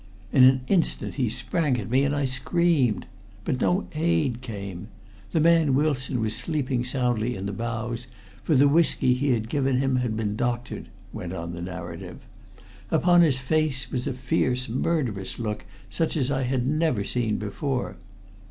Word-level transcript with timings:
"In 0.33 0.43
an 0.45 0.61
instant 0.67 1.13
he 1.13 1.29
sprang 1.29 1.79
at 1.79 1.87
me, 1.87 2.03
and 2.03 2.15
I 2.15 2.25
screamed. 2.25 3.05
But 3.45 3.61
no 3.61 3.87
aid 3.93 4.41
came. 4.41 4.87
The 5.31 5.39
man 5.39 5.75
Wilson 5.75 6.21
was 6.21 6.35
sleeping 6.35 6.83
soundly 6.83 7.35
in 7.35 7.45
the 7.45 7.51
bows, 7.51 8.07
for 8.41 8.55
the 8.55 8.67
whisky 8.67 9.13
he 9.13 9.33
had 9.33 9.47
given 9.47 9.77
him 9.77 9.97
had 9.97 10.17
been 10.17 10.35
doctored," 10.35 10.89
went 11.13 11.33
on 11.33 11.53
the 11.53 11.61
narrative. 11.61 12.25
"Upon 12.89 13.21
his 13.21 13.37
face 13.37 13.91
was 13.91 14.07
a 14.07 14.13
fierce, 14.13 14.67
murderous 14.67 15.37
look 15.37 15.65
such 15.91 16.17
as 16.17 16.31
I 16.31 16.41
had 16.45 16.65
never 16.65 17.03
seen 17.03 17.37
before. 17.37 17.97